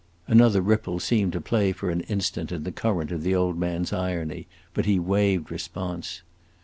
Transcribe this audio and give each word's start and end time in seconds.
Another 0.27 0.61
ripple 0.63 0.99
seemed 0.99 1.31
to 1.33 1.39
play 1.41 1.71
for 1.71 1.91
an 1.91 2.01
instant 2.01 2.51
in 2.51 2.63
the 2.63 2.71
current 2.71 3.11
of 3.11 3.21
the 3.21 3.35
old 3.35 3.59
man's 3.59 3.93
irony, 3.93 4.47
but 4.73 4.87
he 4.87 4.97
waived 4.97 5.51
response. 5.51 6.23